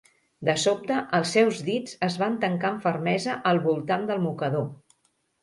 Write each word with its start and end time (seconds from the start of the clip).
De 0.47 0.53
sobte, 0.61 0.95
els 1.17 1.33
seus 1.37 1.61
dits 1.67 1.99
es 2.07 2.17
van 2.23 2.39
tancar 2.47 2.71
amb 2.71 2.83
fermesa 2.87 3.37
al 3.53 3.63
voltant 3.69 4.09
del 4.11 4.27
mocador. 4.27 4.69